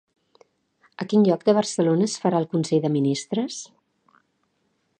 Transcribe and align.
A 1.03 1.05
quin 1.11 1.25
lloc 1.27 1.43
de 1.49 1.53
Barcelona 1.57 2.07
es 2.11 2.15
farà 2.23 2.39
el 2.43 2.47
consell 2.55 2.81
de 2.87 2.91
ministres? 2.95 3.61